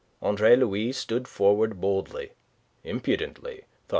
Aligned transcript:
Andre 0.19 0.55
Louis 0.55 0.93
stood 0.93 1.27
forward 1.27 1.79
boldly 1.79 2.31
impudently, 2.83 3.57
thought 3.57 3.67
M. 3.69 3.89